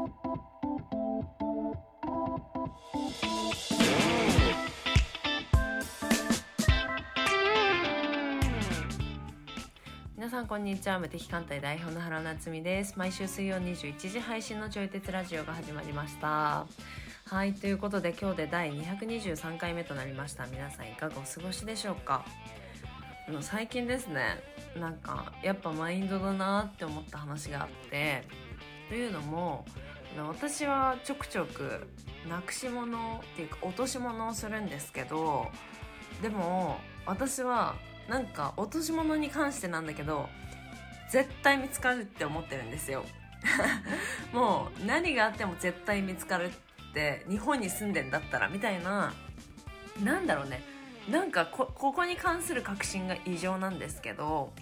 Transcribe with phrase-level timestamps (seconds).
[0.00, 0.08] 皆
[10.30, 10.98] さんこんにちは。
[10.98, 12.98] 無敵艦隊代表の原夏実です。
[12.98, 16.64] 毎週水曜21時配信のちょい鉄ラジオが始まりました。
[17.26, 17.52] はい。
[17.52, 20.46] ということで今日で第223回目となりました。
[20.46, 22.24] 皆さんいかがお過ごしでしょうか？
[23.28, 24.42] あの最近ですね。
[24.76, 28.26] なんかやっぱマインドだなって思った話があって。
[28.88, 29.66] というのも
[30.18, 31.86] 私はちょくちょく
[32.28, 35.46] なくし物っていうか落とし物をするんですけど
[36.20, 37.76] でも私は
[38.08, 40.28] なんか落とし物に関してなんだけど
[41.10, 43.04] 絶対見つかるって思ってるんですよ。
[44.32, 49.12] もう何があっても絶対見つかるって日本に住んでんだったらみたいな
[50.02, 50.62] なんだろうね。
[51.08, 54.52] なんかここに関する確信が異常なんですけど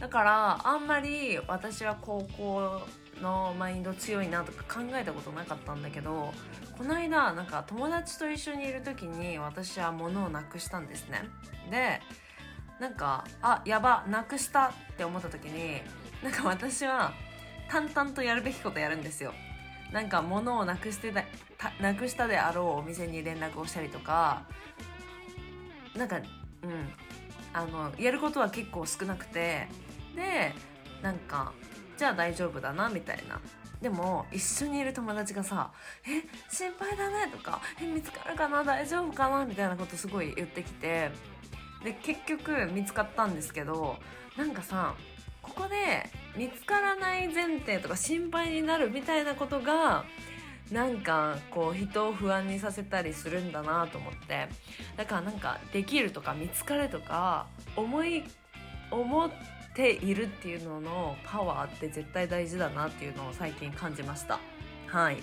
[0.00, 2.82] だからあんまり私は高校
[3.20, 6.32] のマインド強いなとか考えたことなかったんだけど
[6.76, 11.22] この間なんか友達と一緒にいる時に私は物をなくしたんですね。
[11.70, 12.00] で
[12.80, 15.80] なんかあやばなくしたって思った時に
[16.22, 17.12] なんか私は
[17.70, 19.32] 淡々とやるべきことやるんですよ。
[19.92, 21.24] なんか物をなくしてた
[21.80, 24.42] なくしたであろうお店に連絡をしたりとか
[25.96, 26.24] なんかうん
[27.52, 29.68] あのやることは結構少なくて
[30.16, 30.52] で
[31.00, 31.52] なんか
[31.96, 33.40] じゃあ大丈夫だなみたいな。
[33.80, 35.70] でも一緒にいる友達がさ
[36.08, 38.64] 「え心配だね」とか「え見つかるかな？
[38.64, 41.10] 大丈夫かな」みたいなことすごい言ってきて。
[41.82, 43.98] で結局見つかったんですけど
[44.38, 44.94] なんかさ
[45.42, 50.06] ここで見つからない前提とか心配になるみたいなことが
[50.72, 54.48] なんかこう人を不安にさせたりするんだなと思って。
[54.96, 58.24] だからなんかできるとか見つかるとか思い
[58.90, 59.36] 思って
[59.74, 64.38] ているっていうののパワーって絶対大事だなっていうのを最近感じました。
[64.86, 65.18] はい。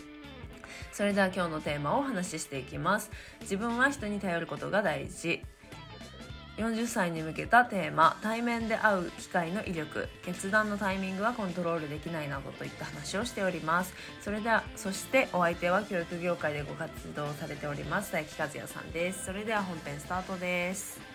[0.91, 3.11] それでは今日のテーマをお話ししていきます。
[3.41, 5.41] 自分は人に頼ることが大事。
[6.57, 8.17] 40歳に向けたテーマ。
[8.21, 10.09] 対面で会う機会の威力。
[10.23, 13.93] 決断のタイミングはコントロールできないなどといった話をしております。
[14.21, 19.25] それではそしてお相手は教育業界でご活動されております大木和也さんです。
[19.25, 21.10] それでは本編スタートです。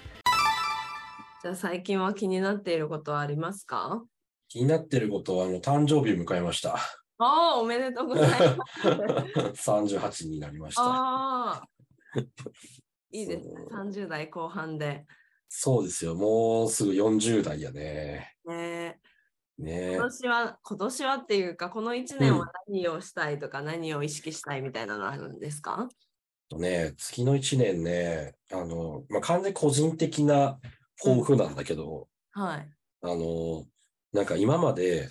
[1.47, 4.03] じゃあ最近は気になっていることはありますか？
[4.49, 6.75] 気になっていることは、あの、誕生日を迎えました。
[6.75, 8.37] ああおめでとうございま
[9.55, 9.71] す。
[9.71, 10.83] 38になりました。
[10.83, 11.63] ああ
[13.13, 13.55] いいですね。
[13.71, 13.81] そう。
[13.81, 15.07] 30代後半で。
[15.49, 16.17] そうですよ。
[16.17, 18.35] もうすぐ40代やね。
[18.45, 18.99] ね。
[19.57, 19.93] ね。
[19.95, 25.89] 今年は今年はっていうかこの1年は何をしたいとか、何を意識したいみたいなのあるんですか？
[26.49, 30.61] とね、次の1年ね、あの、まあ、完全に個人的な
[30.99, 32.77] 抱負なんだけど、はい。
[33.03, 33.67] あの、
[34.13, 35.11] なんか今まで、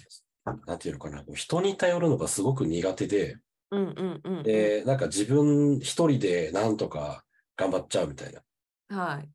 [0.67, 3.39] なんていうのかな、人に頼るのがすごく苦手で、
[3.71, 4.43] うんうんうんうん。
[4.43, 7.25] で、なんか自分一人でなんとか
[7.57, 8.43] 頑張っちゃうみたいな、っ
[8.89, 9.31] はい。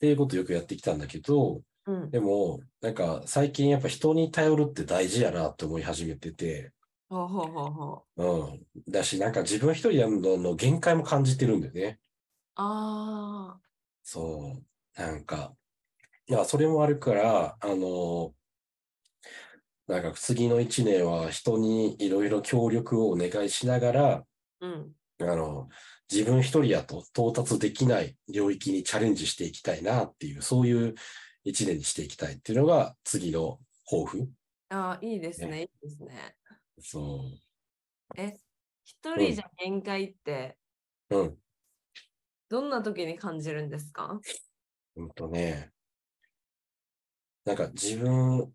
[0.00, 2.10] ていうことをよくやってきたんだけど、うん。
[2.10, 6.72] でも、なんか最近やっぱ人に頼るって大事やなって思い始めてて、
[7.08, 8.26] ほうほうほうほうう
[8.56, 8.66] ん。
[8.88, 12.00] だし、なんか自分一人やるのの限界も感じてるんだよね。
[12.56, 13.60] あ
[14.02, 14.52] そ
[14.96, 15.00] う。
[15.00, 15.56] なんか、
[16.32, 18.34] いや、それもあるから、あの、
[19.86, 25.68] なんか次の一年は人にいろいろ協力をお願いしながら、ーうんあの、
[26.10, 30.94] 自分一人やと到達できない領域にチャレンジしていきたいなっていう、そういう
[31.44, 34.30] 一年にしていきたいっていうのが次の抱負。
[34.70, 36.34] あーいいですねいいですね
[36.80, 37.20] そ
[38.16, 38.32] え
[38.86, 40.56] 一人じゃ限界って
[41.10, 41.18] う。
[41.18, 41.38] うん。
[42.48, 44.18] どんな時に感じるんですか？
[44.96, 45.72] うんとね、
[47.44, 48.52] なんか自分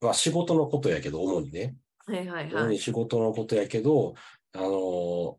[0.00, 1.76] は仕事のことやけど、主にね、
[2.06, 2.64] はいはいはい。
[2.64, 4.14] 主に仕事のことやけど、
[4.52, 5.34] あのー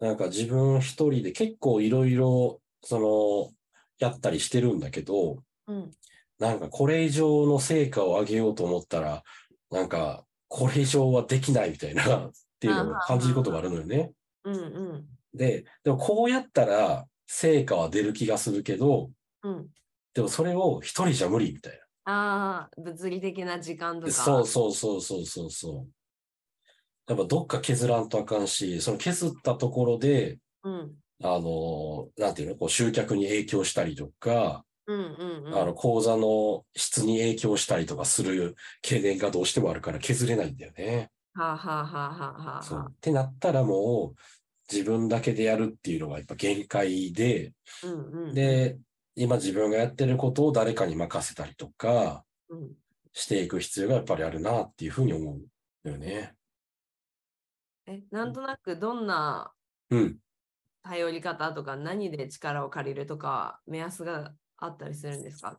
[0.00, 3.52] なんか自分一人で結構いろいろ、その、
[3.98, 5.90] やったりしてるんだけど、うん。
[6.38, 9.22] なんかこれ以上の成果を上げようと思ったら、
[9.70, 14.12] なんかこれ以上はできないみたいな、 っていうのを感じることがあるのよね。
[14.44, 14.58] うんう
[14.94, 15.08] ん。
[15.34, 19.10] で、でもこうやったら成果は出る気がするけど、
[19.42, 19.68] うん
[20.14, 21.78] でもそれを一人じゃ無理みたいな。
[22.12, 25.88] ああ物理的な時間とかそうそうそうそうそうそう。
[27.08, 30.92] やっぱどっか削らんとあかんし、その削ったところで、うん
[31.22, 41.10] あの、なんていうの、こう集客に影響したりとか、うんうんうんあの、講座の質に影響したりとかする懸念がどうしてもあるから削れないんだよね。
[41.34, 42.86] はあはあはあはあはあそう。
[42.88, 44.20] ってなったらもう、
[44.72, 47.52] 自分だけでやるっていうのがやっぱ限界で、
[47.82, 48.78] うんうんで、
[49.16, 52.70] 今自分がやってることを誰かに任せたりとかうん
[53.12, 55.36] していく必要がやっぱりあるなっていうふうに思
[55.84, 56.36] うよね。
[57.86, 59.52] え、なんとなくどんな
[59.90, 60.18] うん。
[60.82, 65.58] 頼り方とか何で力を借りるとか目安があったりするんですか？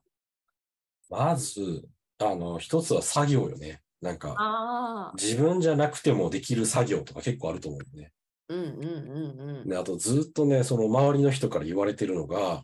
[1.09, 1.89] まず、
[2.19, 3.81] あの、一つは作業よね。
[4.01, 5.11] なんか。
[5.19, 8.13] 自分じゃなくてもできる作業とか結構あると思うよね。
[8.47, 9.67] うんうんうんうん。
[9.67, 12.63] で、あとずっとね、その周りの人から言われてるのが、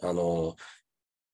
[0.00, 0.56] あの、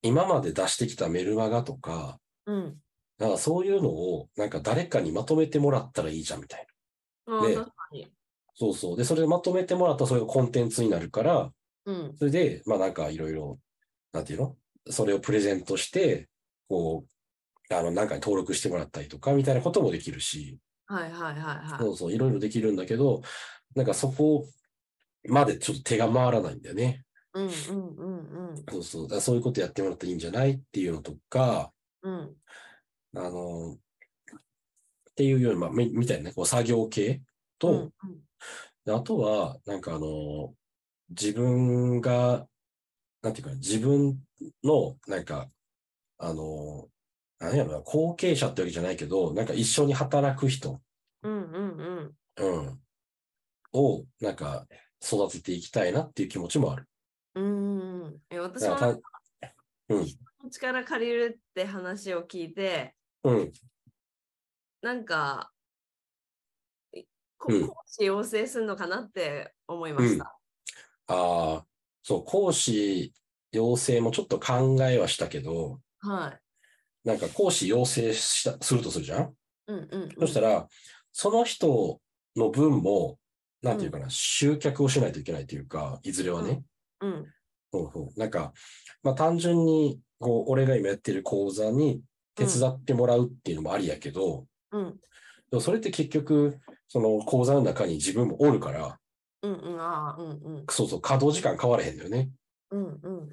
[0.03, 2.81] 今まで出してきたメルマガとか、うん。
[3.19, 6.67] なんかそういうのを、なんか誰かにまとめてもらったらいいじゃんみたい
[7.26, 7.41] な。
[7.49, 7.64] で。
[8.55, 8.97] そうそう。
[8.97, 11.53] で、それでまとめてもらったらそれがコンテンツになるから、
[11.87, 12.17] うん。
[12.17, 13.59] それで、まあなんかいろいろ、
[14.12, 14.56] なんていうの？
[14.91, 16.29] それをプレゼントして、
[16.69, 17.06] こ
[17.70, 21.79] う、あの、なんかに登録してもらったりとか、みたいなこともできるし、はいはいはいはい。
[21.79, 23.23] そうそう、いろいろできるんだけど、
[23.75, 24.47] なんかそこ
[25.29, 27.05] までちょっと手が回らないんだよね。
[27.34, 28.64] うんうんうんうん。
[28.70, 29.08] そうそう。
[29.08, 32.37] だそういうことやってもらったらいいんじゃないっていうのとか、うん。
[33.17, 37.23] あの、っていうような、まあ、みみたいなね、こう作業系
[37.58, 37.93] と、うんうん
[38.84, 40.55] であとは、なんかあの、
[41.11, 42.49] 自分が、
[43.23, 44.19] なんていうか、自分
[44.64, 45.49] の、なんか、
[46.19, 46.88] あの、
[47.38, 50.81] なんやろな、後継者ってわけじゃないけど、なんか一緒に働く人、
[51.23, 52.81] うんうんうん、
[53.73, 54.67] を、なんか、
[55.02, 56.88] 育てていきたいなっていう気持ちもある。
[57.34, 57.44] うん。
[57.44, 58.19] うんうん。
[58.31, 58.99] え、私はた
[59.88, 60.06] うん、
[60.50, 62.94] 力借りるって話を聞いて、
[63.25, 63.52] うん、
[64.81, 65.52] なんか、
[67.38, 67.50] 講
[67.87, 70.25] 師養成するのかなって思いました。
[71.08, 71.67] ああ、
[72.02, 73.12] そう、講師
[73.50, 76.32] 養成もちょっと考えはしたけど、は
[77.05, 77.08] い。
[77.08, 79.37] なんか講師養成した、するとするじゃん？
[79.67, 80.11] うんうん、うん。
[80.20, 80.69] そしたら、
[81.11, 82.00] その人
[82.37, 83.19] の分も、
[83.61, 86.62] なんていうかな、集客をしないといけないというか、いずれはね。
[87.02, 87.26] うん。
[87.70, 88.52] ほうほうなんか、
[89.02, 92.02] まあ単純に、こう、俺が今やってる講座に
[92.34, 95.00] 手伝ってもらうっていうのもありやけど、うん。
[95.50, 96.58] でもそれって結局、
[96.88, 98.99] その講座の中に自分もおるから、
[99.43, 99.81] うんうん。
[99.81, 100.64] ああ、うんうん。
[100.70, 102.31] そうそう、稼働時間変わらへんだよね。
[102.70, 103.31] うんうんうん。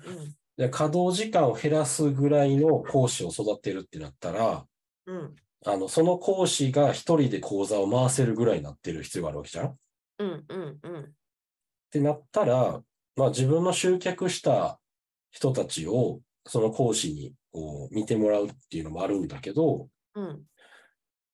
[0.57, 4.65] で稼働時間を減らすぐらいの講師を育てるってなったら、
[5.05, 5.35] うん。
[5.65, 9.77] あの、その講師が一人で講座を回せるぐらいになってる必要があるわけじゃんっ
[10.19, 11.13] うんうんうん。
[11.91, 12.81] てなったら、
[13.15, 14.79] まあ自分の集客した
[15.31, 20.41] 人たちをその講師にこう見てもらうっていうのもあるんだけど、うん。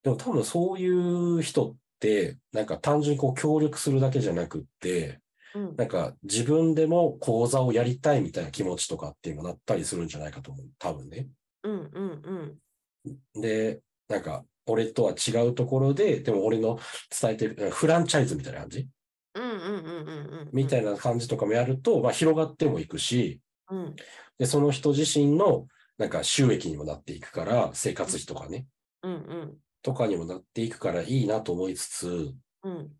[0.03, 5.19] でも多分そういう人って、なんか単純にこう協力するだけじゃなくって、
[5.53, 5.75] うん。
[5.75, 10.65] なんか自分でも講座をやりたいみたいな気持ちとかっていうのがなったりするんじゃないかと思う。
[10.77, 11.27] 多分ね。
[11.63, 12.57] うんうん
[13.35, 13.41] うん。
[13.41, 16.79] で、なんか、俺とは違うところで、でも俺の
[17.21, 18.87] 伝えてる、フランチャイズみたいな感じ？
[19.35, 20.49] うんうんうんうんうん。
[20.53, 23.95] みたいな感じとかもやると、まあ広がってもいくし、うん。
[24.37, 25.67] で、その人自身の
[25.97, 28.67] なんか収益にもなっていくから、生活費とかね、
[29.03, 29.57] うんうん。
[29.81, 32.33] とかにもなっていくからいいなと思いつつ、
[32.63, 32.91] うん。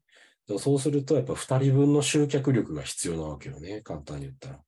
[0.47, 4.59] でもそうするとやっぱ二人分の集客力が必要なわけよね、簡単に言ったら。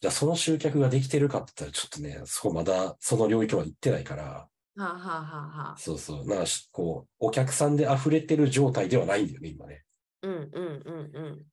[0.00, 5.76] じゃあその集客ができてるかって言ったらちょっとね、そこまだその領域は行ってないから、はあはあはあはあ。
[5.76, 6.26] そうそう。
[6.26, 9.84] なこう、お客さんで溢れてる状態ではないんだよね、今ね。
[10.22, 11.46] うんうんうんうん。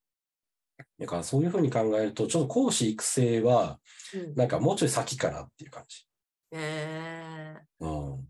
[1.00, 3.80] だからそういうふうに考えると、ちょっと講師育成は、
[4.13, 6.06] うん、なんかもうちょい先かなっていう感じ。
[6.51, 8.27] えうん。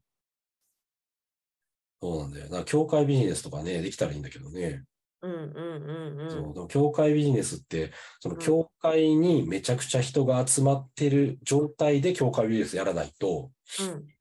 [2.02, 2.46] そうなんだよ。
[2.46, 4.84] だから、教会ビジネスとかね、できたらいいんだけどね。
[5.22, 6.32] ー、うんうんうんうん。
[6.32, 6.54] そう。
[6.54, 14.19] でも、教会ビジネスって、そのうん教会にめちゃくちゃ人が集まってる状態で教会ビジネスやらないと、うんが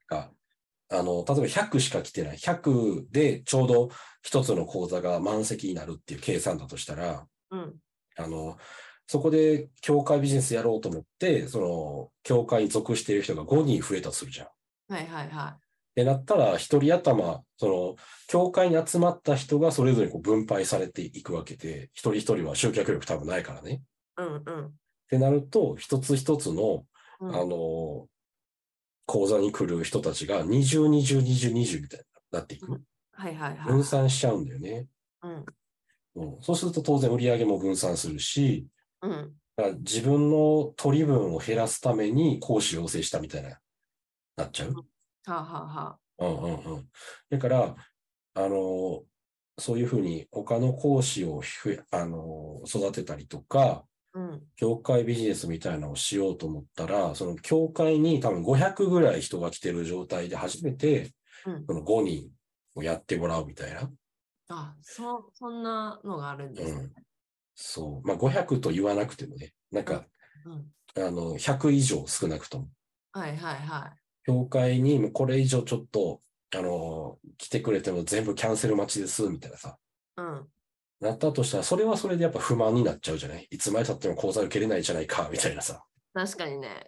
[0.90, 2.36] あの、例えば100しか来てない。
[2.36, 3.90] 100でちょうど
[4.22, 7.74] 一つの講座が満席になるっていう計算だとしたら、うん
[8.16, 8.58] あの、
[9.06, 14.46] そこで教会ビジネスやろうと思って、その、教会に属している人が5人増えたとするじゃん。
[14.46, 14.50] っ
[14.88, 15.58] はいはいは
[15.94, 17.96] てなったら、一人頭、その、
[18.28, 23.82] 教会に集まった人がそれぞれこう分配されていくわけで、一人一人は集客力多分ないからね。
[24.18, 24.22] い。
[24.22, 24.66] うんうん。
[24.66, 24.70] っ
[25.10, 26.84] てなると、一つ一つの、
[27.20, 28.06] うんあの、
[29.08, 32.70] 講座に来る人たちが20、20、20、20みたいになっていく。
[33.12, 33.72] はいはいはい。
[33.72, 34.86] 分散しちゃうんだよね。
[35.22, 35.44] うん
[36.16, 38.66] うん、そうすると当然売り上げも分散するし、
[39.02, 43.58] うんだから自分の取り分を減らすために講師養成したみたいな、
[44.36, 44.74] なっちゃう？
[44.74, 44.84] は
[45.26, 46.88] あはあはうんうんうん。
[47.30, 47.74] だから、
[48.34, 49.02] あの、
[49.58, 51.42] そういうふうに他の講師を
[51.90, 53.84] あの育てたりとか、
[54.56, 61.12] 教会ビジネスみたいなのをしようと思ったら、その教会に多分500ぐらい人が来てる状態で初めて、
[61.46, 61.64] うん。
[61.66, 62.30] その5人
[62.74, 63.90] をやってもらうみたいな。
[64.48, 66.90] あ、そう、そんなのがあるんですね。
[67.54, 68.06] そう。
[68.06, 70.06] まあ500と言わなくてもね、なんか、
[70.44, 71.04] うん。
[71.04, 72.68] あの、100以上少なくとも。
[73.12, 73.94] はいはいは
[74.24, 76.20] 教会にこれ以上ちょっと
[76.56, 79.76] あの、来てくれても全部キャンセル待ちです、みたいなさ。
[80.16, 80.46] うん。
[81.00, 83.46] なったとしたら、それはそれでやっぱ不満になっちゃうじゃない？
[83.50, 85.84] いつまで経っても講座受けれないじゃないか、みたいなさ。
[86.14, 86.86] 確かにね。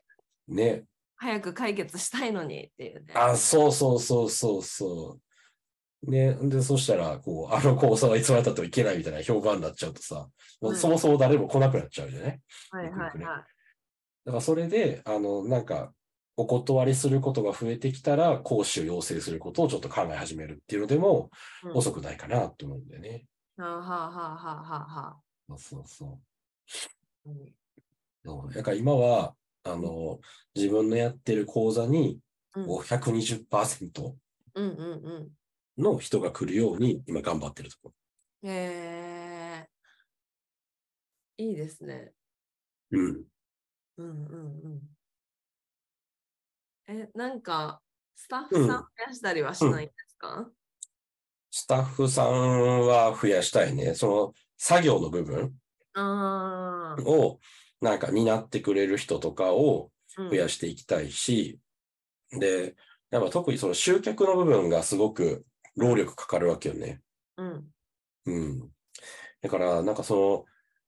[0.48, 0.84] ね。
[1.16, 3.14] 早く解決したいのにっていうね。
[3.14, 5.18] あ、そうそうそうそうそ
[6.06, 6.10] う。
[6.10, 6.34] ね。
[6.42, 10.28] で、そしたら、こう、あの講座はいつまで経ってもいけないみたいな評価になっちゃうとさ、
[10.60, 12.40] もうそもそも誰も来なくなっちゃうじゃない？
[12.70, 13.12] はいはいはい。
[13.20, 13.44] だか
[14.26, 15.92] らそれで、あの、なんか、
[16.36, 21.30] お断りすることが増えてきたら、講師を要請することをちょっと考え始めるっていうのでも
[21.64, 23.26] うん遅くないかなと思うんだよね。
[23.60, 25.20] はあはあはあはあはあはあ。
[25.48, 26.20] そうそうそ
[27.26, 27.30] う。
[27.30, 27.54] うん
[28.24, 30.20] そうだから今は、あの、
[30.54, 32.20] 自分のやってる講座に、
[32.54, 34.16] うんこう120%
[34.54, 35.30] うんうん
[35.78, 37.92] の人が来るように今頑張ってるとこ
[38.42, 38.50] うん。
[38.50, 38.52] へ
[39.66, 39.68] え。
[41.38, 42.12] いいですね。
[42.90, 42.98] ろ。
[43.00, 43.24] うん。
[43.96, 44.96] うんうんうん。
[46.88, 47.82] え、なんか、
[48.14, 50.50] スタッフうんさん増やしたりはしないんですか、
[51.60, 53.94] スタッフさんは増やしたいね。
[53.94, 55.54] その作業の部分。
[57.04, 57.38] を
[57.82, 61.58] なんか担ってくれる人とかを増増やしていきたいし、
[62.32, 62.74] で、
[63.10, 65.44] やっぱ特にその集客の部分がすごく
[65.76, 67.02] 労力かかるわけよね。
[67.36, 67.66] うん。
[68.24, 68.70] うん。
[69.42, 70.44] だから、なんかその、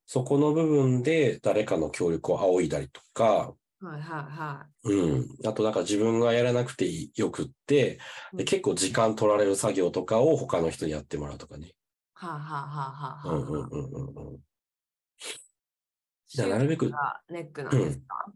[0.07, 5.27] そこの部分で誰かの協力を仰いだりとか、はいはいはうん。
[5.45, 7.99] あとなんか自分がやらなくてよくって、で
[8.33, 11.67] うん結構時間取られる作業とかを他の人にやってもらうとかね。
[11.67, 11.73] い。
[12.13, 13.35] はあはあはあはあはあ。
[13.35, 14.39] うんうんうんうんうん。
[16.27, 16.91] 集だからなるべく
[17.29, 18.33] ネックなんですか、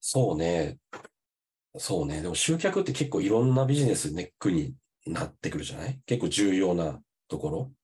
[0.00, 0.78] そうね。
[1.76, 2.22] そうね。
[2.22, 4.74] でも集客って結構いろんなビジネスネックに
[5.06, 6.00] なってくるじゃない？
[6.06, 7.70] 結構重要なところ。
[7.70, 7.74] っ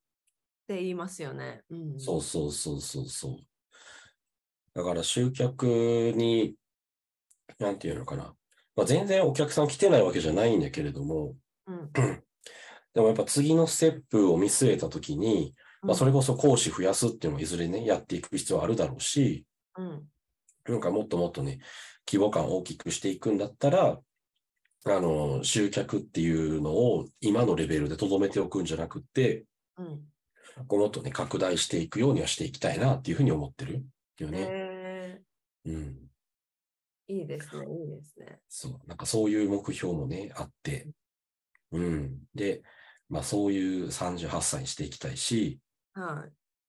[0.67, 1.63] て言いますよね。
[1.71, 2.01] うん。
[2.01, 3.50] そうそうそうそうそう。
[4.75, 6.55] だから集客に、
[7.59, 8.35] なんていうのかな。
[8.77, 11.35] まあ、全然お客さん来てないわけじゃないんだけれども、
[11.67, 11.93] うん。
[12.95, 19.45] でもやっぱ次のステップを見据えたときに、まあ、それこそ講師増やすっていうのもいずれね、やっていく必要はあるだろうし、
[19.77, 20.03] うん。
[20.69, 21.59] なんかもっともっとね、
[22.07, 23.99] 規模感を大きくしていくんだったら、
[24.87, 29.45] あの、集客っていうのを今のレベルで留めておくんじゃなくって、
[29.77, 30.01] うん。
[30.67, 33.85] こうもっとね、拡大していくようにはしていきたいなっていうふうに思ってる
[34.21, 34.47] っていうね。
[34.51, 35.21] え
[35.67, 36.11] うん。
[37.09, 37.67] ー、いいですね。
[37.67, 38.39] いいですね。
[38.49, 38.81] そう。
[38.87, 40.89] なんかそういう目標もね、あって。
[41.73, 42.19] うん。
[42.35, 42.63] で、
[43.09, 45.59] まあそういう38歳にしていきたいし、
[45.95, 46.25] は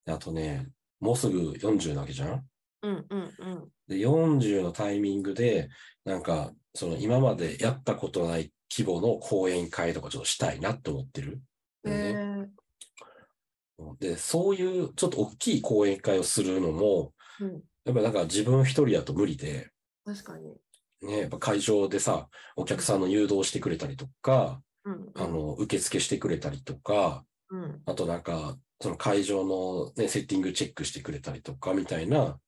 [0.06, 0.10] い。
[0.10, 0.68] あとね、
[1.00, 2.46] もうすぐ40なわけじゃん？
[2.82, 3.68] うんうんうん。
[3.86, 5.68] で、40のタイミングで、
[6.04, 11.42] なんか、その今までやったことない規模の講演会とかちょっとしたいなって思ってる。
[11.84, 17.62] えねー、で、そういうちょっと大きい講演会をするのも、うん。
[17.84, 19.70] やっぱなんか自分一人だと無理で、
[20.04, 20.56] 確かに。
[21.02, 25.10] ね、やっぱ会場でさ、お客さんの誘導してくれたりとか、うん。
[25.14, 27.82] あ、の、受付してくれたりとか、うん。
[27.86, 32.40] あとなんか、その会場のね、セッティングチェックしてくれたりとかみたいな、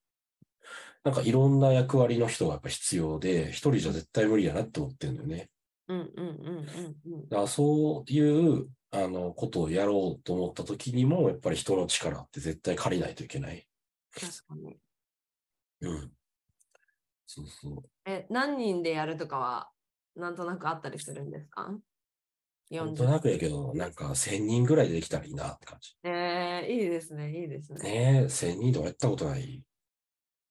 [1.05, 5.51] なんかいろんな役割の人がやっぱ必要で、一人じゃ絶対無理やなって思ってるんだよね。
[5.89, 7.29] うんうんうんうんうん。
[7.29, 13.67] だからそういう、あの、ことをやろうと思った時にも、やっぱり人の力って絶対借りないといけない。
[14.15, 14.81] 確かに。
[15.81, 16.17] うん。
[17.27, 17.83] そうそう。
[18.07, 19.71] え、何人でやるとかは、
[20.15, 21.79] なんとなくあったりするんですか？
[22.71, 25.97] なんとなくやけど、なんか1000人ぐらいでできたらいいなって感じ。
[26.03, 27.81] えー、いいですね、いいですね。
[27.83, 29.65] ねえ、1000人とかやったことない。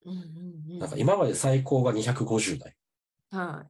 [0.05, 0.79] うんうんうん。
[0.79, 2.75] なんか今まで最高が250代。
[3.31, 3.69] は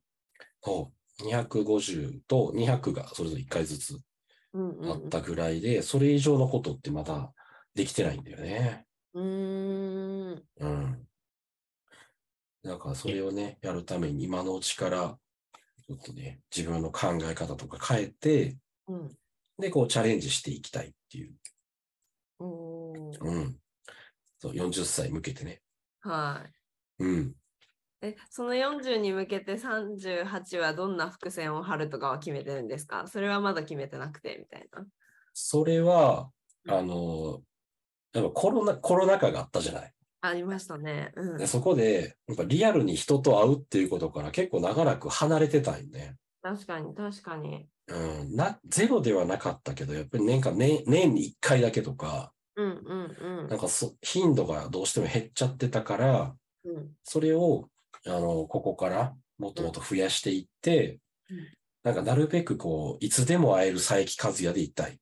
[0.62, 1.24] そう。
[1.24, 4.04] 250と200がそれぞれ1回ずつい。
[4.54, 4.92] うんうんうん。
[4.92, 7.34] あったぐらいで、それ以上のことってまだ
[7.76, 8.88] できてないんだよね。
[9.13, 10.48] うーん。
[10.58, 11.08] うん。
[12.63, 15.20] だからそれをね、やるために今のうちから、
[15.88, 19.17] ちょっとね、自分の考え方とか変えて、うん。
[19.60, 21.36] で、こうチャレンジしていきたいっていう。
[23.22, 23.60] うん。
[24.39, 25.62] そう、40歳向けてね。
[26.01, 26.53] はい。
[27.00, 27.36] うん。
[28.01, 33.08] え、その40に向けて38はどんな伏線を張るとかは決めてるんですか？
[33.08, 34.86] それはまだ決めてなくて、みたいな。
[35.34, 36.32] それは、
[36.65, 37.43] うんあの、
[38.13, 39.93] やっぱコロナ、コロナ禍があったじゃない。
[40.22, 41.12] ありましたね。
[41.15, 41.48] うんで。
[41.48, 46.15] そこで、やっぱリアルに人と会うっていうことから結構長らく離れてたんよね。
[46.41, 47.67] 確かに、確かに。
[47.88, 56.91] うん、な、ゼロではなかったけど、やっぱり年間、年、年に1回だけとか、うんうんうんなんかそ、頻度がどうしても減っちゃってたから、うん。
[57.03, 57.67] それを、
[58.05, 61.38] あの、ここからもっともっと増やしていって、うん
[61.84, 64.98] なんかなるべくこう、いつでも会える佐伯和也でいたい。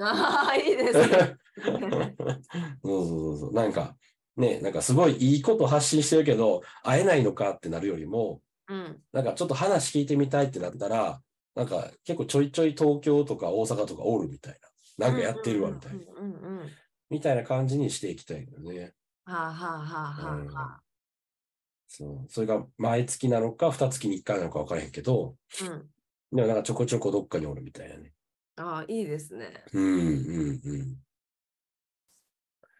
[0.00, 1.36] ああ、いいですね。
[1.62, 3.52] そうそうそうそう。
[3.52, 3.96] なんか、
[4.36, 9.02] ね、なんかすごいいいこと発信してるけど、会えないのかってなるよりも、うん。
[9.12, 11.20] なんかちょっと話聞いてみたいってなったら、
[11.54, 14.58] なんか結構ちょいちょい東京とか大阪とかおるみたい
[14.98, 15.06] な。
[15.06, 15.98] なんかやってるわみたいな。
[15.98, 16.70] うんうんうんうん。
[17.10, 18.94] みたいな感じにしていきたいよね。
[19.24, 20.80] はあはあはあはあは
[21.86, 22.32] そう。
[22.32, 25.64] それが毎月なのか、二月に一回なのか分からへんけど、あ。
[25.64, 25.86] うん。
[26.32, 28.12] でもなんかちょこちょこどっかにおるみたいなね。
[28.56, 29.64] ああ、いいですね。
[29.72, 30.96] うんうんうん。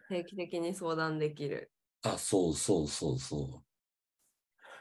[0.09, 1.71] 定期的に相談できる。
[2.03, 3.65] あ、そうそうそうそう。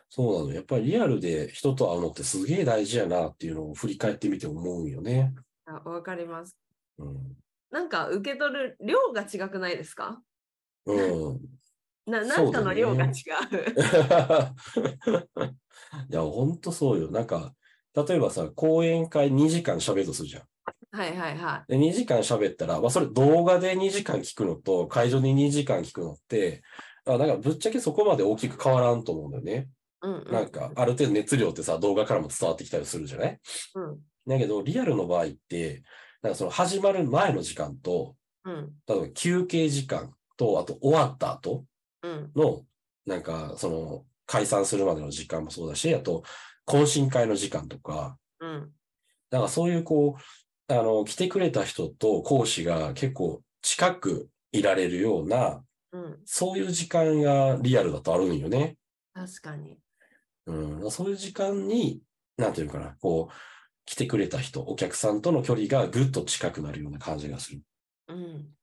[0.09, 0.53] そうなの。
[0.53, 5.35] やっぱりリアルで人と会うのってすげえ大事やなっていうのを振り返ってみて思うんよね。
[5.67, 6.57] あわかります。
[6.99, 7.37] うん。
[7.71, 10.23] なんか受け取る量が違くないですか？
[10.87, 11.41] うん。
[12.07, 13.13] ななんそうだねかの量が違う。
[16.11, 17.11] いや、ほんとそうよ。
[17.11, 17.55] なんか、
[17.95, 20.43] 例えばさ、講演会2時間喋るとするじゃん。
[20.95, 26.63] はいはいはで、2時間喋ったら、まあ、それ動画で2時間聞くのと、会場で2時間聞くのって、
[27.05, 29.69] あなんかぶっちゃけそこまで大きく変わらんと思うんだよね。
[30.03, 30.07] い。
[30.07, 33.41] うんうん、なんか、ある程度熱量ってさ、動画からも伝わってきたりするじゃない？
[33.75, 34.01] うん。
[34.27, 35.83] だけど、リアルの場合って、
[36.23, 38.73] なんかその始まる前の時間と、うん。
[38.87, 41.65] 例えば休憩時間と、あと終わった後
[42.03, 42.33] うん。
[42.37, 42.65] の、
[43.07, 46.23] なんか、その、解散するまでの時間もそうだし、あと、
[46.67, 48.73] 懇親会の時間とか、うん。
[49.31, 50.23] なんかそういうこう、
[50.69, 58.77] あの、来てくれた人と講師が結構近くいられるような、うんそういう時間がリアルだとあるんよね。
[59.13, 59.79] 確かに。
[60.47, 62.03] うん、そういう時間に、
[62.37, 63.35] なんていうのかな、こう、
[63.87, 67.63] 来てくれた人、お客さんとの距離がぐっと近くなるような感じがする。
[68.09, 68.55] うん。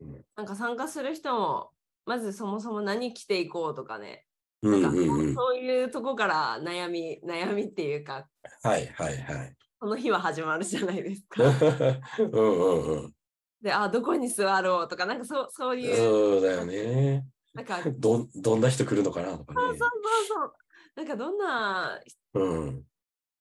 [0.00, 1.70] うん、なんか参加する人も、
[2.06, 4.24] まずそもそも何着ていこうとかね。
[4.62, 5.34] うん、うん、うん。
[5.34, 8.26] そういうとこから悩み、悩みっていうか、
[8.62, 9.56] はい、はい、はい。
[9.82, 11.42] この日は始まるじゃないですか。
[12.22, 13.14] うん、うん、うん。
[13.60, 17.26] で、あ、どこに座ろうとか、なんかそうそういう、そうだよね。
[17.52, 19.60] なんか、どん、どんな人来るのかなとかね。
[19.60, 19.88] そうそう
[20.28, 20.54] そう。
[20.94, 22.00] なんかどんな、
[22.34, 22.84] うん。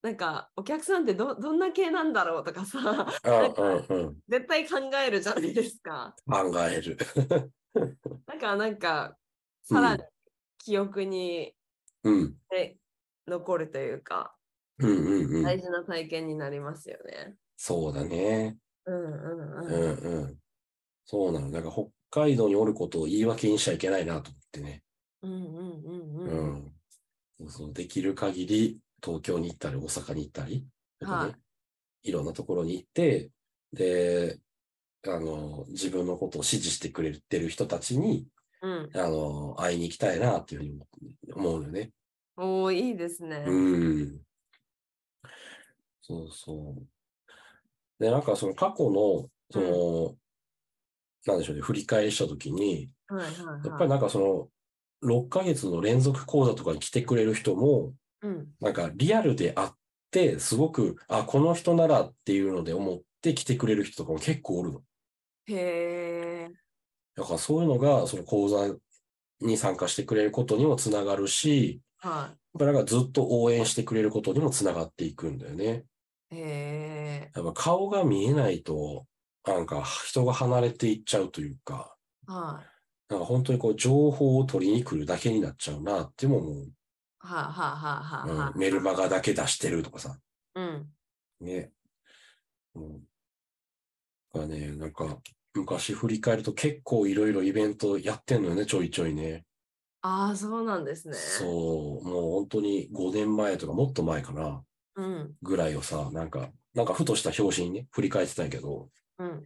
[0.02, 2.80] なんかお客さんってどどんな系なんだろうとかさ、
[3.24, 4.18] あ、うん、うん。
[4.28, 6.16] 絶対考えるじゃないですか。
[6.26, 6.98] 考える。
[8.26, 9.16] だからなんか、
[9.62, 10.04] さらに
[10.58, 11.54] 記憶に、
[12.04, 12.36] うん。
[12.50, 12.78] ね
[13.28, 14.36] 残るというか、
[14.82, 15.48] うん、うん、うん。
[15.48, 17.38] 大事な体験になりますよね。
[17.58, 18.58] そうだね。
[18.86, 20.02] うんうんううん。
[20.02, 20.40] ん、うん。
[21.06, 21.50] そうなの。
[21.50, 24.84] なんか北海道におることを言い訳にしちゃいけないなと思ってね。
[25.22, 26.56] うんうんうんううん。
[26.58, 26.76] ん。
[27.40, 30.68] そうそうできる限り東京に行ったり大阪に行ったり、
[31.02, 31.36] ねはい
[32.04, 33.32] いろんなところに行って、
[33.74, 34.40] で、
[35.08, 38.28] あの、自分のことを支持してくれてる人たちに、
[38.62, 38.92] うん。
[38.94, 40.72] あの、会いに行きたいなっていうふうに
[41.34, 41.94] 思思うよね。
[42.36, 43.46] おおいいですね。
[43.46, 44.26] うん。
[46.12, 48.04] そうそう。
[48.04, 50.16] で、なんかその過去の、その、
[51.26, 53.68] なんでしょうね、振り返りしたときに、はいはいはい。
[53.68, 54.50] やっぱりなんかその、
[55.04, 58.48] 6ヶ月の連続講座とかに来てくれる人も、うん。
[58.60, 59.70] なんかリアルで会っ
[60.12, 64.82] て、すごく、あ、この人ならっていうので思って来てくれる人とかも結構おるの。
[65.48, 66.50] へえ。
[67.16, 68.76] だからそういうのが、その講座
[69.40, 75.86] に参加してくれることにもつながるし、はやっぱなんかずっと応援してくれることにもつながっていくんだよね。
[76.32, 76.36] い。
[76.36, 77.32] へえ。
[77.36, 79.08] やっぱ顔が見えないと、
[79.46, 81.96] なんか人が離れていっちゃうというか、
[82.28, 82.64] は
[83.10, 83.14] い。
[83.14, 86.72] なんか本当にこう情報を取りに来るだけになっちゃうなっても思う。
[87.20, 90.18] はあ、はあはあはあはあうん、メルマガだけ出してるとかさ。
[90.56, 90.88] うん。
[91.40, 91.72] ね。
[92.76, 93.00] うん。
[94.34, 95.20] だからね、なんか、
[95.54, 99.46] 昔振り返ると結構いろいろイベントやってんのよね、ちょいちょいね。
[100.02, 101.14] ああ、そうなんですね。
[101.14, 104.66] そう、もう本当に5年前とかもっと前かな、うん。
[105.42, 109.44] ぐらいをさ、なんか、なんかふとした表紙にね、振り返ってたんやけど、うん。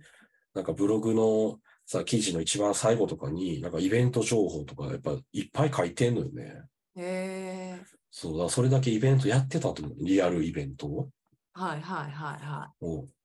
[0.54, 6.62] なんかブログのさ、記事の一番最後とかに、なんかイベント情報とかやっぱいっぱい書いてんのよね。
[6.96, 7.82] へえ。
[8.10, 9.96] そうだ、それだけイベントやってたと思う。
[10.00, 11.10] リアルイベントを。
[11.54, 13.16] はいはいはいはうん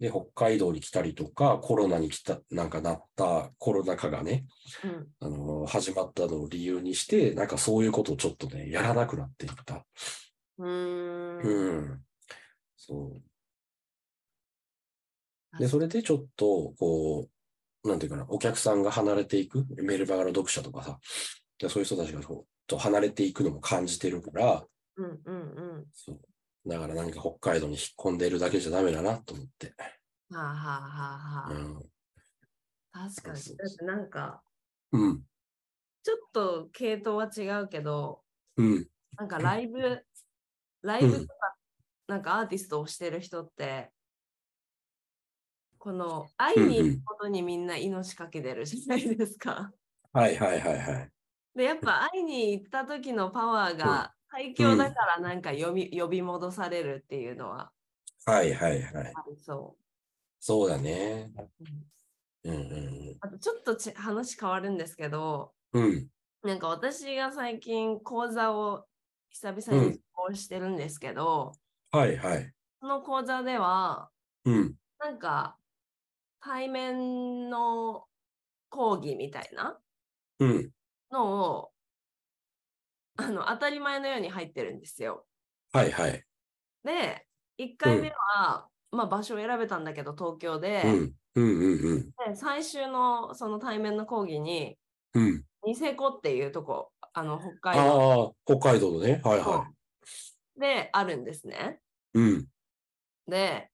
[0.00, 4.46] で、北海道に来たりとか、コロナに来た、なんかなったコロナ禍がね、
[4.82, 4.86] い。
[4.86, 5.06] うん。
[5.20, 9.84] あの始まったのを理由にして、なんかそういうことをちょっとね、やらなくなっていった。
[10.60, 11.42] うーん。
[11.42, 12.04] うん。
[12.76, 13.22] そう。
[15.58, 17.28] で、それでちょっと、こ
[17.84, 20.98] う、なんていうかな、お客さんが離れていく、メルマガの読者とかさ、
[21.58, 24.64] でそういう人たちがこうと離れていくのも感じてるから、
[24.96, 25.86] うんうんうん。
[25.92, 26.20] そう。
[26.68, 29.74] だから何か北海道に引っ込んでいるだけじゃダメだなと思って。
[30.30, 30.60] はあはあは
[31.14, 31.50] あはあ。
[31.50, 31.82] うん。
[32.92, 33.56] 確かに。
[33.56, 34.42] だってなんか、
[34.92, 35.22] うん。
[36.02, 38.22] ちょっと系統は違うけど、
[38.56, 38.86] うん。
[39.16, 40.04] なんかライブ、
[40.82, 41.54] ライブとか、
[42.06, 43.90] なんかアーティストをしてる人って、
[45.78, 49.72] この会いに行くことにみんな命かけてるじゃないですか。
[50.12, 51.10] はいはいはいはい。
[51.54, 57.72] で、やっぱ会いに行った時のパワーが最強だからなんか呼び,、呼び戻されるっていうのは
[58.26, 59.12] はいはいはい。
[59.14, 59.76] ありそ
[60.38, 61.30] そうだね。
[62.44, 62.50] う。
[62.50, 62.76] うんうんう
[63.12, 65.84] んあとちょっとち話変わるんですけど、うん。
[65.84, 66.08] うん。
[66.42, 68.86] なんか私が最近講座を
[69.30, 71.52] 久々に受講してるんですけど、
[71.92, 72.52] はいはい。
[72.80, 74.10] その講座では、
[74.44, 74.74] うん。
[74.98, 75.56] なんか
[76.40, 78.04] 対面の
[78.68, 79.78] 講義みたいな
[80.38, 80.70] うん。
[81.10, 81.70] のを
[83.16, 85.26] あの当たり前のように入ってるんですよ。
[85.72, 86.24] はいはい。
[86.84, 87.26] で、
[87.58, 91.14] 1回目は、まあ場所を選べたんだけど東京で、うん。
[91.36, 92.10] うんうんうん。
[92.10, 94.76] で最終のその対面の講義に
[95.14, 95.44] うん。
[95.64, 99.20] ニセコっていうとこ、あの北海道ああ、北海道のね。
[99.24, 99.68] はいは
[100.56, 101.80] であるんですね。
[102.14, 102.18] い。
[102.18, 102.46] うん。
[103.26, 103.70] で、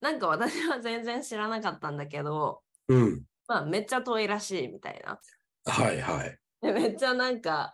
[0.00, 3.22] なんか私は全然知らなかったんだけど、うん。
[3.48, 5.18] まあめっちゃ遠いらしいみたいな。
[5.64, 6.38] はいはい。
[6.60, 7.72] でめっちゃなんか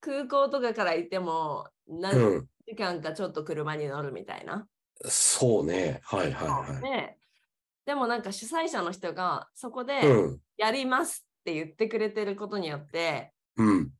[0.00, 2.48] 空港とかから行っても何うん。
[2.66, 4.66] 時間かちょっと車に乗るみたいな。
[5.04, 6.00] そうね。
[6.02, 6.82] はいはいはい。
[6.82, 7.18] で、
[7.84, 10.40] でもなんか主催者の人がそこでうん。
[10.56, 13.90] やりますって言ってくれてることによって、うん。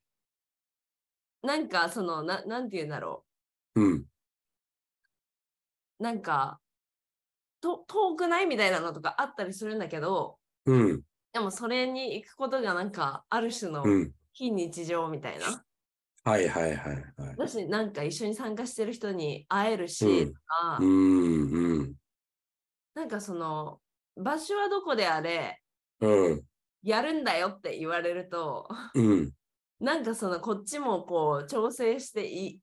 [1.43, 3.25] なんかそのな、なんて言うんだろ
[3.75, 3.93] うん。
[3.95, 4.07] う。
[6.03, 6.61] なんか
[7.61, 11.03] と遠くないみたいなのとかあったりするんだけど、うん。
[11.33, 14.13] でもそれに行くことがなんかある種のうん。
[14.33, 15.65] 非日常みたいな。
[16.25, 17.37] はいはいはいはい。
[17.37, 21.95] だし、なんか一緒に参加してる人に会えるし、うんとかうんうん。
[22.95, 23.81] なんかその
[24.17, 25.61] 場所はどこであれ
[26.01, 26.43] うん。
[26.83, 29.33] やるんだよって言われるとうん。
[29.85, 32.59] なんかそのこっちもこう調整してい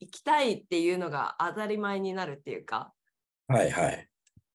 [0.00, 2.92] 行きたいっていうのが当たり前になるっていうか
[3.48, 4.06] はいはい。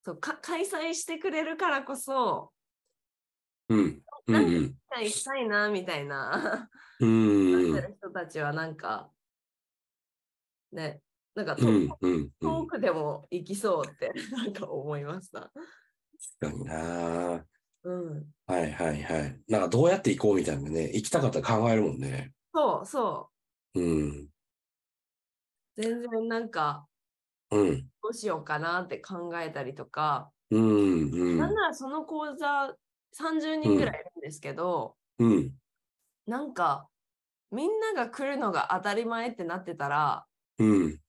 [0.06, 2.52] そうか開催してくれるからこそ
[3.67, 4.04] うん。
[4.28, 4.76] うんうん。
[5.02, 7.71] 行きたいなみたいなうん。
[7.71, 9.10] 人たちはなんか
[10.71, 11.02] ね
[11.34, 12.32] なんかうと、んうんうん。
[12.39, 15.52] 遠くでも行きそうってなんか思いました。
[16.39, 17.43] 確かにな。
[17.83, 19.39] うん、はいはいはい。
[19.47, 22.33] なんかどうやって行こうみたいなね、行きたかったら考えるもんね。
[22.53, 23.29] そうそ
[23.73, 24.27] ううん。
[25.75, 26.87] 全然なんか
[27.51, 27.81] うん。
[28.01, 31.37] どうしようかなって考えたりとか、うんうん。
[31.37, 32.75] なんならその講座
[33.13, 35.51] 30人ぐらいいるんですけど、うん。
[36.25, 36.87] なんか
[37.51, 40.25] みんなが来るのが当たり前ってなってたら
[40.57, 40.99] うん。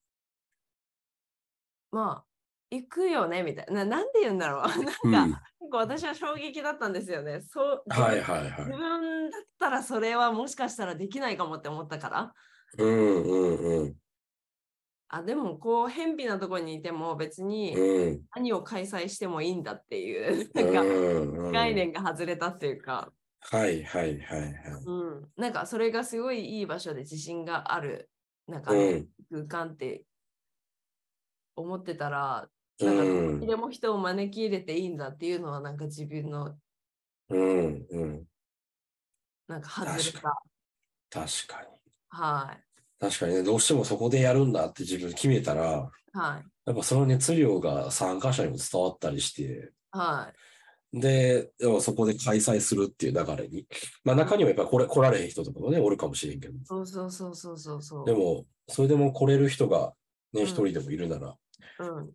[1.91, 2.34] まあ
[2.71, 4.63] 行くよねみたいなななんて言うんだろう
[5.03, 5.11] うん。
[5.11, 8.77] なんか、は結構私は衝撃だったんですよねそういはい自はい。
[8.77, 12.33] 分だったらそれはもしかしたらできないかもって思ったから
[12.77, 13.95] うんうんうん。
[15.07, 18.21] あでもこう偏僻なところにいても別にうん。
[18.35, 21.51] 何を開催してもいいんだっていううなんかんうん。
[21.51, 24.53] 概念が外れたっていうか、はいはいはいはい。
[24.85, 28.09] うん、なんかそれがすごいいい場所で自信がある
[28.47, 29.07] なんかうね、ん。
[29.31, 30.03] 空間って
[31.55, 33.45] 思ってたらうなんか。
[33.45, 36.55] でも人を招き入れていいんだっていうのはなんか自分の
[37.29, 38.23] うんうん。
[39.47, 40.41] なんか外れ確た。
[41.09, 41.67] 確かに。
[42.09, 42.63] はい。
[42.99, 46.45] 確かにね、どうしてもそこでやるんだって自分決めたら、はい。
[46.65, 50.31] やっぱその熱量が参加者にも伝わったりして、は
[50.93, 50.99] い。
[50.99, 53.67] で、でもそこで開催するっていう流れに。
[54.03, 56.53] まあ中にはやっぱこれ来られへん人とかもね、おるかもしれんけど。
[56.63, 58.05] そうそうそうそうそうそう。
[58.05, 59.93] でも、それでも来れる人が
[60.33, 61.35] ね、うん一人でもいるなら、
[61.79, 62.11] うん。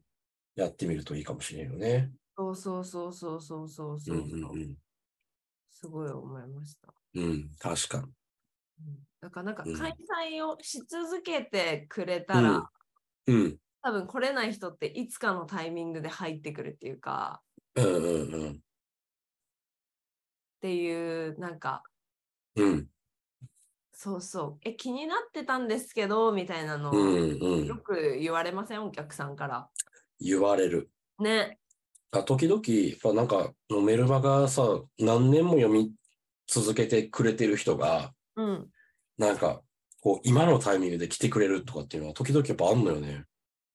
[0.54, 2.12] やってみるといいかもしれんよね。
[2.36, 4.26] そうそうそうそうそうそうそうう。
[4.26, 4.76] んうん
[5.70, 6.94] すごい思いました。
[7.14, 7.24] うん。
[7.24, 8.12] うん、確かに。
[8.80, 9.92] うんだからなんかうん開
[10.40, 12.68] 催をし続けてくれたら、うん
[13.26, 13.60] うん。
[13.82, 17.42] 多分来れない人っていつかのタイミングで入ってくるっていうか、
[17.76, 18.62] うんうんうん。
[20.58, 21.82] っていう、なんか、
[22.54, 22.90] うん。
[23.92, 27.80] そうそう、え、気になってたんですけど、みたいなのをうんうよん。
[27.82, 29.70] く言われません、お客さんから。
[30.20, 30.90] 言われる。
[31.18, 31.58] ね。
[32.12, 33.52] あ時々、やっぱなんか、
[33.84, 35.92] メルマガさ、何年も読み
[36.46, 38.70] 続けてくれてる人が、うん。
[39.16, 39.62] なんか、
[40.00, 43.24] こう、今のタイミングで来てくれるとかっていうのは時々やっぱあんのよね。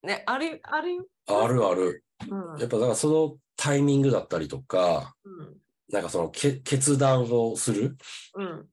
[0.04, 1.06] ね、ある、あるよ。
[1.28, 2.04] あるある。
[2.30, 2.60] うん。
[2.60, 5.58] やっぱだからそのタイミングだったりとか、うん。
[5.90, 7.98] なんかそのけ決断をする、
[8.36, 8.68] うん。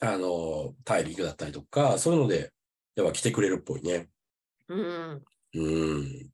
[0.00, 2.52] あの、タイミングだったりとか、そういうので、
[2.96, 4.08] やっぱ来てくれるっぽいね。
[4.68, 5.24] うん。
[5.54, 6.31] うん。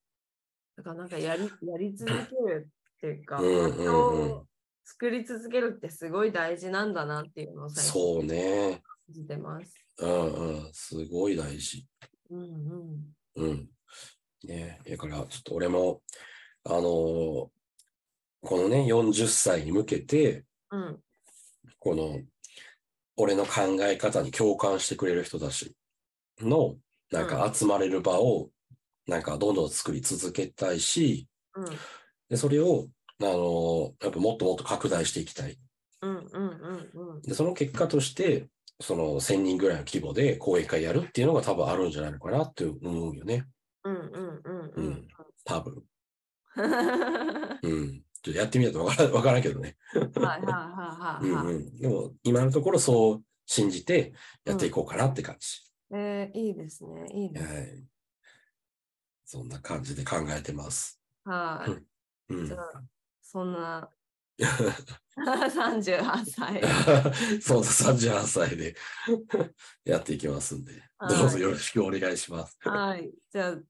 [0.78, 4.46] だからなんかやり、 やり続けるっていうか、うんうんうん場所を
[4.84, 8.80] 作り続けるってすごい大事なんだなっていうのをそうね。
[8.82, 9.74] 感じてます。
[9.98, 10.32] うん
[10.64, 10.72] うん。
[10.72, 11.86] すごい大事。
[12.30, 12.42] うん
[13.36, 13.44] うん。
[13.44, 13.70] うん。
[14.44, 16.02] ねだから、ちょっと俺も、
[16.64, 17.48] あのー
[18.40, 21.02] このね、40歳に向けて、うん。
[21.80, 22.20] この、
[23.16, 25.74] 俺の考え方に共感してくれる人だし、
[26.38, 26.76] の、
[27.10, 28.50] なんか集まれる場を、
[29.08, 31.64] なんかどんどん作り続けたいし、うん。
[32.28, 32.88] で、それを、
[33.20, 35.58] あの、やっぱもっともっと拡大していきたい。
[36.02, 37.22] うんうんうんうん。
[37.22, 38.48] で、その結果として、
[38.80, 43.46] その1000人ぐらいの規模で講演会やるっていうのが多分あるんじゃないのかなって思うよね。
[43.82, 45.08] うんうんうんううんん。
[45.44, 45.82] 多分。
[46.44, 48.02] は うん。
[48.22, 49.76] ちょっとやってみないとわからんわからんけどね。
[49.94, 51.26] いはいはいはいはい。
[51.26, 51.76] うんうん。
[51.76, 54.12] でも、今のところそう信じて
[54.44, 55.48] やっていこうかなって感じ。
[55.90, 57.06] えー、いいですね。
[57.12, 57.46] いいです。
[57.46, 57.84] はい。
[59.30, 60.98] そんな感じで考えてます。
[61.22, 62.32] はい。
[62.34, 62.56] うんじゃ。
[62.56, 62.82] あ、
[63.20, 63.90] そんな
[64.40, 66.62] 38歳。
[67.42, 68.74] そうだ、38歳で
[69.84, 72.56] やっていきますんで、はいどうぞよろしくお願いします。
[72.60, 73.10] はい。
[73.30, 73.64] じゃあ、ちょっ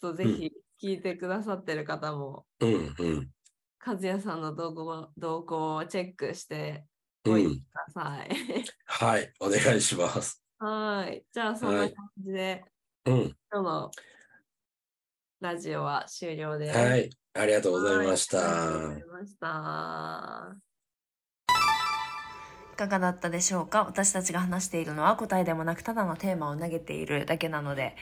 [0.00, 3.30] とぜひ聞いてくださってる方も、うんうん。
[3.84, 6.86] 和也さんの動向動向をチェックして
[7.24, 7.32] うん。
[7.32, 8.28] おいてください。
[8.86, 10.40] はい、お願いします。
[10.60, 11.24] はい。
[11.32, 12.64] じゃあ、そんはない感じで、
[13.06, 13.36] うん。
[13.52, 13.90] 今日の
[15.40, 16.78] ラジオは終了です。
[16.78, 19.04] はい、ありがとうございましはいありがとうごたざい。
[19.06, 20.56] ました。
[22.72, 23.84] いかがだったでしょうか？
[23.84, 27.96] 私たちが話しているのは答えでもなくただのテーマを投げているだけなので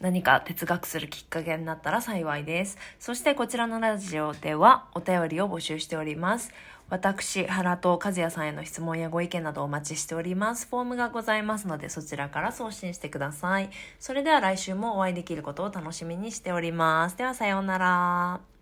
[0.00, 6.52] 何か哲学するきっかけになったら幸いですそしてこちらのラジオではお便りを募集しております
[6.90, 10.66] 私原と和也さんへの質問やご意見などお待ちしております。
[10.68, 13.70] フォームがございますのでそちらから送信してください。
[13.98, 17.16] それでは来週もお会いできることを楽しみにしております。
[17.16, 18.57] ではさようなら。